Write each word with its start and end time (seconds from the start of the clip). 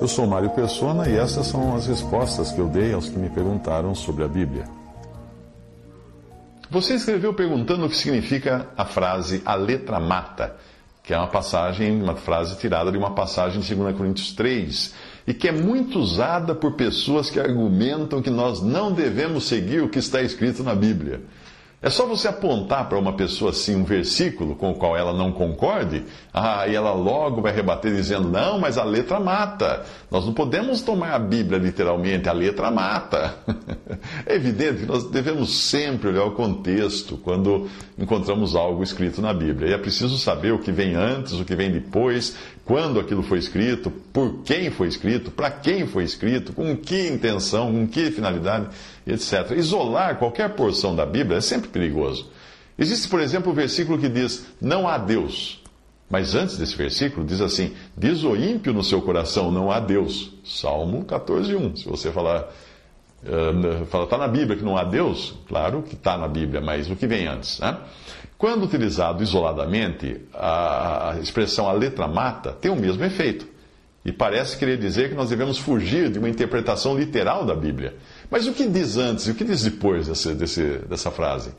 Eu 0.00 0.06
sou 0.06 0.28
Mário 0.28 0.50
Persona 0.50 1.08
e 1.08 1.16
essas 1.16 1.48
são 1.48 1.74
as 1.74 1.88
respostas 1.88 2.52
que 2.52 2.60
eu 2.60 2.68
dei 2.68 2.92
aos 2.92 3.08
que 3.08 3.18
me 3.18 3.28
perguntaram 3.28 3.96
sobre 3.96 4.22
a 4.22 4.28
Bíblia. 4.28 4.64
Você 6.70 6.94
escreveu 6.94 7.34
perguntando 7.34 7.84
o 7.84 7.88
que 7.88 7.96
significa 7.96 8.68
a 8.76 8.84
frase 8.84 9.42
a 9.44 9.56
letra 9.56 9.98
mata, 9.98 10.54
que 11.02 11.12
é 11.12 11.18
uma 11.18 11.26
passagem, 11.26 12.00
uma 12.00 12.14
frase 12.14 12.56
tirada 12.58 12.92
de 12.92 12.98
uma 12.98 13.10
passagem 13.10 13.60
de 13.60 13.74
2 13.74 13.96
Coríntios 13.96 14.32
3, 14.34 14.94
e 15.26 15.34
que 15.34 15.48
é 15.48 15.52
muito 15.52 15.98
usada 15.98 16.54
por 16.54 16.74
pessoas 16.74 17.28
que 17.28 17.40
argumentam 17.40 18.22
que 18.22 18.30
nós 18.30 18.62
não 18.62 18.92
devemos 18.92 19.48
seguir 19.48 19.82
o 19.82 19.88
que 19.88 19.98
está 19.98 20.22
escrito 20.22 20.62
na 20.62 20.76
Bíblia. 20.76 21.22
É 21.80 21.88
só 21.88 22.06
você 22.06 22.26
apontar 22.26 22.88
para 22.88 22.98
uma 22.98 23.12
pessoa 23.12 23.52
assim 23.52 23.76
um 23.76 23.84
versículo 23.84 24.56
com 24.56 24.72
o 24.72 24.74
qual 24.74 24.96
ela 24.96 25.12
não 25.12 25.30
concorde, 25.30 26.02
ah, 26.34 26.66
e 26.66 26.74
ela 26.74 26.92
logo 26.92 27.40
vai 27.40 27.52
rebater 27.52 27.94
dizendo: 27.94 28.28
não, 28.28 28.58
mas 28.58 28.76
a 28.76 28.82
letra 28.82 29.20
mata. 29.20 29.84
Nós 30.10 30.26
não 30.26 30.32
podemos 30.32 30.82
tomar 30.82 31.12
a 31.12 31.18
Bíblia 31.20 31.56
literalmente, 31.56 32.28
a 32.28 32.32
letra 32.32 32.68
mata. 32.68 33.36
é 34.26 34.34
evidente 34.34 34.80
que 34.80 34.86
nós 34.86 35.04
devemos 35.04 35.56
sempre 35.56 36.08
olhar 36.08 36.24
o 36.24 36.32
contexto 36.32 37.16
quando 37.16 37.68
encontramos 37.96 38.56
algo 38.56 38.82
escrito 38.82 39.22
na 39.22 39.32
Bíblia. 39.32 39.70
E 39.70 39.74
é 39.74 39.78
preciso 39.78 40.18
saber 40.18 40.52
o 40.52 40.58
que 40.58 40.72
vem 40.72 40.96
antes, 40.96 41.34
o 41.34 41.44
que 41.44 41.54
vem 41.54 41.70
depois, 41.70 42.36
quando 42.68 43.00
aquilo 43.00 43.22
foi 43.22 43.38
escrito, 43.38 43.90
por 44.12 44.42
quem 44.42 44.70
foi 44.70 44.88
escrito, 44.88 45.30
para 45.30 45.50
quem 45.50 45.86
foi 45.86 46.04
escrito, 46.04 46.52
com 46.52 46.76
que 46.76 47.08
intenção, 47.08 47.72
com 47.72 47.88
que 47.88 48.10
finalidade, 48.10 48.68
etc. 49.06 49.52
Isolar 49.56 50.18
qualquer 50.18 50.50
porção 50.50 50.94
da 50.94 51.06
Bíblia 51.06 51.38
é 51.38 51.40
sempre 51.40 51.70
perigoso. 51.70 52.30
Existe, 52.78 53.08
por 53.08 53.20
exemplo, 53.20 53.52
o 53.52 53.54
versículo 53.54 53.98
que 53.98 54.06
diz: 54.06 54.44
Não 54.60 54.86
há 54.86 54.98
Deus. 54.98 55.62
Mas 56.10 56.34
antes 56.34 56.58
desse 56.58 56.76
versículo 56.76 57.24
diz 57.24 57.40
assim: 57.40 57.72
Diz 57.96 58.22
o 58.22 58.36
ímpio 58.36 58.74
no 58.74 58.84
seu 58.84 59.00
coração, 59.00 59.50
não 59.50 59.70
há 59.70 59.80
Deus. 59.80 60.34
Salmo 60.44 61.06
14, 61.06 61.56
1. 61.56 61.76
Se 61.76 61.88
você 61.88 62.12
falar, 62.12 62.50
uh, 63.22 63.86
fala, 63.86 64.04
está 64.04 64.18
na 64.18 64.28
Bíblia 64.28 64.58
que 64.58 64.64
não 64.64 64.76
há 64.76 64.84
Deus, 64.84 65.34
claro 65.48 65.82
que 65.82 65.94
está 65.94 66.18
na 66.18 66.28
Bíblia, 66.28 66.60
mas 66.60 66.90
o 66.90 66.96
que 66.96 67.06
vem 67.06 67.26
antes? 67.26 67.60
Né? 67.60 67.78
Quando 68.38 68.64
utilizado 68.64 69.20
isoladamente, 69.20 70.20
a 70.32 71.16
expressão 71.20 71.68
a 71.68 71.72
letra 71.72 72.06
mata 72.06 72.52
tem 72.52 72.70
o 72.70 72.76
mesmo 72.76 73.04
efeito. 73.04 73.48
E 74.04 74.12
parece 74.12 74.56
querer 74.56 74.78
dizer 74.78 75.08
que 75.08 75.16
nós 75.16 75.28
devemos 75.28 75.58
fugir 75.58 76.08
de 76.08 76.20
uma 76.20 76.28
interpretação 76.28 76.96
literal 76.96 77.44
da 77.44 77.54
Bíblia. 77.54 77.96
Mas 78.30 78.46
o 78.46 78.52
que 78.52 78.66
diz 78.68 78.96
antes 78.96 79.26
e 79.26 79.32
o 79.32 79.34
que 79.34 79.44
diz 79.44 79.64
depois 79.64 80.06
desse, 80.06 80.34
desse, 80.34 80.62
dessa 80.88 81.10
frase? 81.10 81.50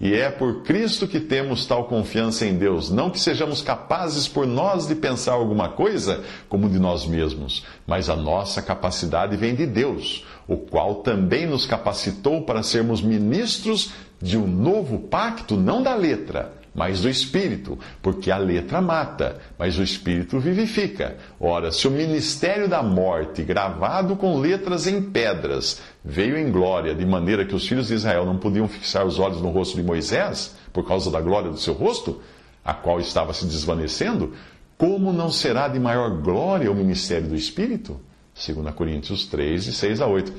E 0.00 0.14
é 0.14 0.30
por 0.30 0.62
Cristo 0.62 1.06
que 1.06 1.20
temos 1.20 1.64
tal 1.66 1.84
confiança 1.84 2.44
em 2.44 2.56
Deus, 2.56 2.90
não 2.90 3.10
que 3.10 3.20
sejamos 3.20 3.62
capazes 3.62 4.26
por 4.26 4.46
nós 4.46 4.88
de 4.88 4.96
pensar 4.96 5.34
alguma 5.34 5.68
coisa 5.68 6.24
como 6.48 6.68
de 6.68 6.78
nós 6.78 7.06
mesmos, 7.06 7.64
mas 7.86 8.08
a 8.08 8.16
nossa 8.16 8.60
capacidade 8.60 9.36
vem 9.36 9.54
de 9.54 9.64
Deus, 9.64 10.24
o 10.46 10.56
qual 10.56 10.96
também 10.96 11.46
nos 11.46 11.66
capacitou 11.66 12.42
para 12.42 12.62
sermos 12.62 13.00
ministros 13.00 13.92
de 14.20 14.36
um 14.36 14.46
novo 14.46 14.98
pacto, 14.98 15.56
não 15.56 15.82
da 15.82 15.94
letra, 15.94 16.52
mas 16.74 17.02
do 17.02 17.08
Espírito, 17.08 17.78
porque 18.00 18.30
a 18.30 18.38
letra 18.38 18.80
mata, 18.80 19.38
mas 19.58 19.78
o 19.78 19.82
Espírito 19.82 20.40
vivifica. 20.40 21.16
Ora, 21.38 21.70
se 21.70 21.86
o 21.86 21.90
ministério 21.90 22.68
da 22.68 22.82
morte, 22.82 23.42
gravado 23.42 24.16
com 24.16 24.38
letras 24.38 24.86
em 24.86 25.02
pedras, 25.02 25.82
veio 26.04 26.36
em 26.38 26.50
glória, 26.50 26.94
de 26.94 27.04
maneira 27.04 27.44
que 27.44 27.54
os 27.54 27.66
filhos 27.66 27.88
de 27.88 27.94
Israel 27.94 28.24
não 28.24 28.38
podiam 28.38 28.66
fixar 28.68 29.06
os 29.06 29.18
olhos 29.18 29.42
no 29.42 29.50
rosto 29.50 29.76
de 29.76 29.82
Moisés, 29.82 30.56
por 30.72 30.86
causa 30.86 31.10
da 31.10 31.20
glória 31.20 31.50
do 31.50 31.58
seu 31.58 31.74
rosto, 31.74 32.20
a 32.64 32.72
qual 32.72 33.00
estava 33.00 33.34
se 33.34 33.44
desvanecendo, 33.44 34.32
como 34.78 35.12
não 35.12 35.30
será 35.30 35.68
de 35.68 35.78
maior 35.78 36.22
glória 36.22 36.70
o 36.70 36.74
ministério 36.74 37.28
do 37.28 37.36
Espírito? 37.36 38.00
2 38.34 38.74
Coríntios 38.74 39.26
3, 39.26 39.64
de 39.64 39.72
6 39.72 40.00
a 40.00 40.06
8. 40.06 40.32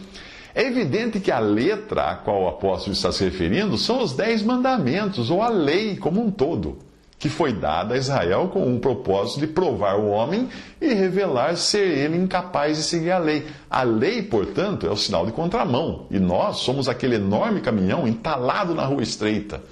É 0.55 0.63
evidente 0.63 1.19
que 1.19 1.31
a 1.31 1.39
letra 1.39 2.11
a 2.11 2.15
qual 2.15 2.43
o 2.43 2.47
apóstolo 2.47 2.93
está 2.93 3.11
se 3.11 3.23
referindo 3.23 3.77
são 3.77 4.03
os 4.03 4.13
dez 4.13 4.43
mandamentos, 4.43 5.31
ou 5.31 5.41
a 5.41 5.49
lei 5.49 5.97
como 5.97 6.21
um 6.23 6.29
todo, 6.29 6.77
que 7.17 7.27
foi 7.27 7.53
dada 7.53 7.95
a 7.95 7.97
Israel 7.97 8.49
com 8.49 8.67
um 8.67 8.79
propósito 8.79 9.39
de 9.39 9.47
provar 9.47 9.95
o 9.95 10.09
homem 10.09 10.49
e 10.79 10.93
revelar 10.93 11.55
ser 11.57 11.87
ele 11.97 12.17
incapaz 12.17 12.77
de 12.77 12.83
seguir 12.83 13.11
a 13.11 13.17
lei. 13.17 13.47
A 13.69 13.81
lei, 13.81 14.21
portanto, 14.21 14.85
é 14.85 14.91
o 14.91 14.97
sinal 14.97 15.25
de 15.25 15.31
contramão, 15.31 16.05
e 16.11 16.19
nós 16.19 16.57
somos 16.57 16.87
aquele 16.87 17.15
enorme 17.15 17.61
caminhão 17.61 18.07
entalado 18.07 18.75
na 18.75 18.85
rua 18.85 19.01
estreita. 19.01 19.63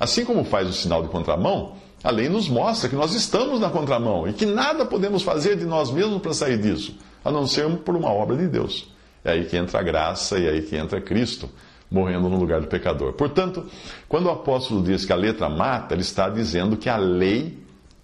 Assim 0.00 0.24
como 0.24 0.42
faz 0.42 0.68
o 0.68 0.72
sinal 0.72 1.02
de 1.02 1.08
contramão, 1.08 1.74
a 2.02 2.10
lei 2.10 2.28
nos 2.28 2.48
mostra 2.48 2.88
que 2.88 2.96
nós 2.96 3.14
estamos 3.14 3.60
na 3.60 3.70
contramão 3.70 4.26
e 4.28 4.32
que 4.32 4.44
nada 4.44 4.84
podemos 4.84 5.22
fazer 5.22 5.56
de 5.56 5.64
nós 5.64 5.92
mesmos 5.92 6.20
para 6.20 6.34
sair 6.34 6.58
disso, 6.58 6.96
a 7.24 7.30
não 7.30 7.46
ser 7.46 7.68
por 7.78 7.96
uma 7.96 8.12
obra 8.12 8.36
de 8.36 8.46
Deus. 8.46 8.92
É 9.24 9.32
aí 9.32 9.46
que 9.46 9.56
entra 9.56 9.80
a 9.80 9.82
graça 9.82 10.38
e 10.38 10.46
é 10.46 10.50
aí 10.50 10.62
que 10.62 10.76
entra 10.76 11.00
Cristo 11.00 11.48
morrendo 11.90 12.28
no 12.28 12.36
lugar 12.36 12.60
do 12.60 12.66
pecador. 12.66 13.12
Portanto, 13.12 13.64
quando 14.08 14.26
o 14.26 14.30
apóstolo 14.30 14.82
diz 14.82 15.04
que 15.04 15.12
a 15.12 15.16
letra 15.16 15.48
mata, 15.48 15.94
ele 15.94 16.02
está 16.02 16.28
dizendo 16.28 16.76
que 16.76 16.88
a 16.88 16.96
lei 16.96 17.58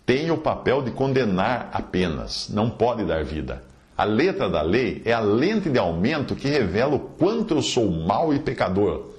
tem 0.06 0.30
o 0.30 0.38
papel 0.38 0.82
de 0.82 0.90
condenar 0.90 1.70
apenas, 1.72 2.48
não 2.48 2.70
pode 2.70 3.04
dar 3.04 3.24
vida. 3.24 3.62
A 3.96 4.04
letra 4.04 4.48
da 4.48 4.62
lei 4.62 5.02
é 5.04 5.12
a 5.12 5.20
lente 5.20 5.68
de 5.68 5.78
aumento 5.78 6.34
que 6.34 6.48
revela 6.48 6.94
o 6.94 7.00
quanto 7.00 7.54
eu 7.54 7.62
sou 7.62 7.90
mau 7.90 8.32
e 8.32 8.38
pecador. 8.38 9.10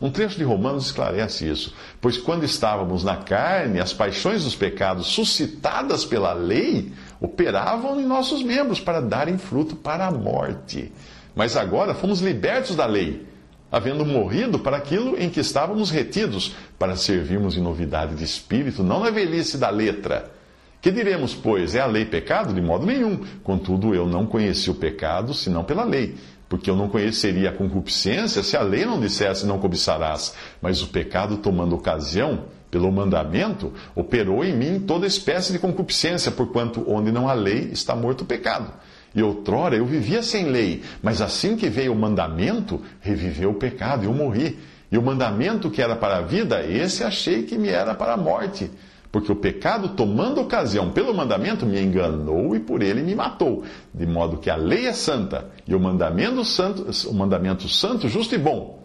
Um 0.00 0.10
trecho 0.10 0.38
de 0.38 0.44
Romanos 0.44 0.86
esclarece 0.86 1.46
isso. 1.48 1.74
Pois 2.00 2.16
quando 2.16 2.44
estávamos 2.44 3.04
na 3.04 3.16
carne, 3.16 3.80
as 3.80 3.92
paixões 3.92 4.44
dos 4.44 4.56
pecados 4.56 5.08
suscitadas 5.08 6.06
pela 6.06 6.32
lei 6.32 6.90
operavam 7.20 8.00
em 8.00 8.06
nossos 8.06 8.42
membros 8.42 8.80
para 8.80 9.00
darem 9.00 9.36
fruto 9.36 9.76
para 9.76 10.06
a 10.06 10.10
morte. 10.10 10.90
Mas 11.34 11.54
agora 11.54 11.94
fomos 11.94 12.20
libertos 12.20 12.74
da 12.74 12.86
lei, 12.86 13.26
havendo 13.70 14.06
morrido 14.06 14.58
para 14.58 14.78
aquilo 14.78 15.20
em 15.20 15.28
que 15.28 15.40
estávamos 15.40 15.90
retidos, 15.90 16.54
para 16.78 16.96
servirmos 16.96 17.56
em 17.56 17.60
novidade 17.60 18.14
de 18.14 18.24
espírito, 18.24 18.82
não 18.82 19.00
na 19.00 19.10
velhice 19.10 19.58
da 19.58 19.68
letra. 19.68 20.32
Que 20.80 20.90
diremos, 20.90 21.34
pois, 21.34 21.74
é 21.74 21.80
a 21.80 21.86
lei 21.86 22.06
pecado? 22.06 22.54
De 22.54 22.60
modo 22.62 22.86
nenhum. 22.86 23.22
Contudo, 23.44 23.94
eu 23.94 24.06
não 24.06 24.24
conheci 24.24 24.70
o 24.70 24.74
pecado 24.74 25.34
senão 25.34 25.62
pela 25.62 25.84
lei. 25.84 26.14
Porque 26.50 26.68
eu 26.68 26.74
não 26.74 26.88
conheceria 26.88 27.50
a 27.50 27.52
concupiscência 27.52 28.42
se 28.42 28.56
a 28.56 28.62
lei 28.62 28.84
não 28.84 28.98
dissesse 28.98 29.46
não 29.46 29.60
cobiçarás. 29.60 30.34
Mas 30.60 30.82
o 30.82 30.88
pecado, 30.88 31.36
tomando 31.36 31.76
ocasião, 31.76 32.46
pelo 32.68 32.90
mandamento, 32.90 33.72
operou 33.94 34.44
em 34.44 34.52
mim 34.52 34.80
toda 34.80 35.06
espécie 35.06 35.52
de 35.52 35.60
concupiscência, 35.60 36.32
porquanto 36.32 36.84
onde 36.88 37.12
não 37.12 37.28
há 37.28 37.34
lei 37.34 37.70
está 37.72 37.94
morto 37.94 38.22
o 38.22 38.26
pecado. 38.26 38.72
E 39.14 39.22
outrora 39.22 39.76
eu 39.76 39.86
vivia 39.86 40.24
sem 40.24 40.46
lei, 40.46 40.82
mas 41.00 41.20
assim 41.20 41.56
que 41.56 41.68
veio 41.68 41.92
o 41.92 41.96
mandamento, 41.96 42.82
reviveu 43.00 43.50
o 43.50 43.54
pecado 43.54 44.02
e 44.02 44.06
eu 44.06 44.12
morri. 44.12 44.58
E 44.90 44.98
o 44.98 45.02
mandamento 45.02 45.70
que 45.70 45.80
era 45.80 45.94
para 45.94 46.16
a 46.16 46.22
vida, 46.22 46.66
esse 46.66 47.04
achei 47.04 47.44
que 47.44 47.56
me 47.56 47.68
era 47.68 47.94
para 47.94 48.14
a 48.14 48.16
morte. 48.16 48.68
Porque 49.12 49.32
o 49.32 49.36
pecado, 49.36 49.90
tomando 49.90 50.40
ocasião 50.40 50.90
pelo 50.90 51.12
mandamento, 51.12 51.66
me 51.66 51.80
enganou 51.80 52.54
e 52.54 52.60
por 52.60 52.80
ele 52.80 53.02
me 53.02 53.14
matou. 53.14 53.64
De 53.92 54.06
modo 54.06 54.38
que 54.38 54.48
a 54.48 54.56
lei 54.56 54.86
é 54.86 54.92
santa 54.92 55.50
e 55.66 55.74
o 55.74 55.80
mandamento 55.80 56.44
santo, 56.44 56.86
o 57.08 57.14
mandamento 57.14 57.68
santo, 57.68 58.08
justo 58.08 58.34
e 58.34 58.38
bom. 58.38 58.80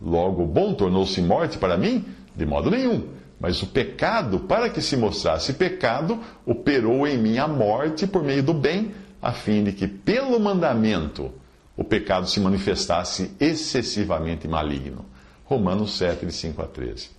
Logo, 0.00 0.44
o 0.44 0.46
bom 0.46 0.72
tornou-se 0.72 1.20
morte 1.20 1.58
para 1.58 1.76
mim? 1.76 2.04
De 2.34 2.46
modo 2.46 2.70
nenhum. 2.70 3.04
Mas 3.38 3.62
o 3.62 3.66
pecado, 3.66 4.40
para 4.40 4.70
que 4.70 4.80
se 4.80 4.96
mostrasse 4.96 5.52
pecado, 5.52 6.18
operou 6.46 7.06
em 7.06 7.18
mim 7.18 7.36
a 7.36 7.46
morte 7.46 8.06
por 8.06 8.22
meio 8.22 8.42
do 8.42 8.54
bem 8.54 8.92
a 9.20 9.32
fim 9.32 9.64
de 9.64 9.72
que, 9.72 9.86
pelo 9.86 10.38
mandamento, 10.38 11.32
o 11.76 11.84
pecado 11.84 12.26
se 12.28 12.40
manifestasse 12.40 13.34
excessivamente 13.38 14.48
maligno. 14.48 15.04
Romanos 15.44 15.96
7, 15.98 16.24
de 16.26 16.32
5 16.32 16.62
a 16.62 16.66
13. 16.66 17.15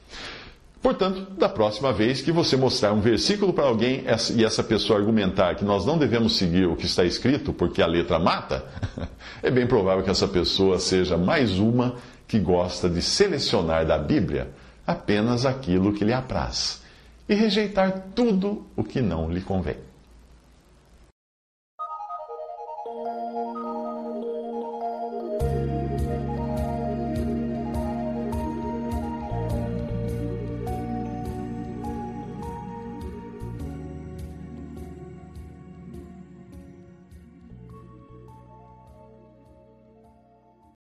Portanto, 0.81 1.31
da 1.31 1.49
próxima 1.49 1.91
vez 1.91 2.21
que 2.21 2.31
você 2.31 2.55
mostrar 2.55 2.93
um 2.93 3.01
versículo 3.01 3.51
para 3.51 3.65
alguém 3.65 4.03
e 4.35 4.45
essa 4.45 4.63
pessoa 4.63 4.99
argumentar 4.99 5.55
que 5.55 5.65
nós 5.65 5.85
não 5.85 5.97
devemos 5.97 6.37
seguir 6.37 6.67
o 6.67 6.75
que 6.75 6.85
está 6.85 7.03
escrito 7.03 7.51
porque 7.51 7.81
a 7.81 7.87
letra 7.87 8.19
mata, 8.19 8.63
é 9.41 9.49
bem 9.49 9.65
provável 9.65 10.03
que 10.03 10.09
essa 10.09 10.27
pessoa 10.27 10.79
seja 10.79 11.17
mais 11.17 11.57
uma 11.57 11.95
que 12.27 12.39
gosta 12.39 12.89
de 12.89 13.01
selecionar 13.01 13.85
da 13.85 13.97
Bíblia 13.97 14.49
apenas 14.85 15.45
aquilo 15.45 15.93
que 15.93 16.05
lhe 16.05 16.13
apraz 16.13 16.81
e 17.27 17.33
rejeitar 17.33 18.09
tudo 18.15 18.65
o 18.75 18.83
que 18.83 19.01
não 19.01 19.29
lhe 19.29 19.41
convém. 19.41 19.75